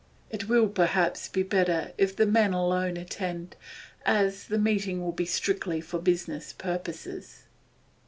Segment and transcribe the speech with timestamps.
[0.31, 3.55] It will perhaps be better if the men alone attend,
[4.03, 7.43] as the meeting will be strictly for business purposes.